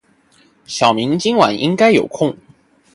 [0.65, 2.35] 小明今晚应该有空。